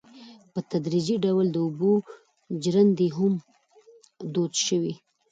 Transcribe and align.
په 0.53 0.59
تدریجي 0.69 1.15
ډول 1.25 1.45
د 1.51 1.57
اوبو 1.65 1.91
ژرندې 2.63 3.07
هم 3.17 3.33
دود 4.33 4.53
شوې. 4.65 4.93